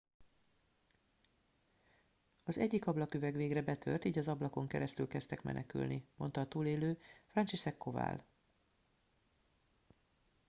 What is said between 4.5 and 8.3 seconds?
keresztül kezdtek menekülni mondta a túlélő franciszek kowal